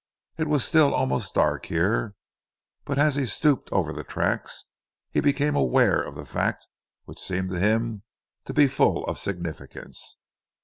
It 0.39 0.47
was 0.47 0.65
still 0.65 0.95
almost 0.95 1.35
dark 1.35 1.67
here, 1.67 2.15
but 2.85 2.97
as 2.97 3.17
he 3.17 3.27
stooped 3.27 3.71
over 3.71 3.93
the 3.93 4.03
tracks, 4.03 4.65
he 5.11 5.19
became 5.19 5.55
aware 5.55 6.01
of 6.01 6.15
the 6.15 6.25
fact 6.25 6.65
which 7.05 7.19
seemed 7.21 7.51
to 7.51 7.59
him 7.59 8.01
to 8.45 8.53
be 8.55 8.67
full 8.67 9.05
of 9.05 9.19
significance. 9.19 10.17